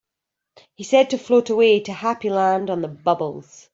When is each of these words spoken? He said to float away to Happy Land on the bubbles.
He 0.73 0.83
said 0.83 1.11
to 1.11 1.17
float 1.19 1.51
away 1.51 1.79
to 1.81 1.93
Happy 1.93 2.31
Land 2.31 2.71
on 2.71 2.81
the 2.81 2.87
bubbles. 2.87 3.69